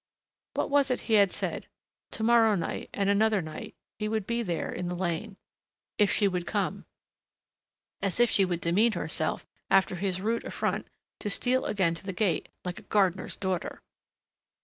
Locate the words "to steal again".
11.19-11.93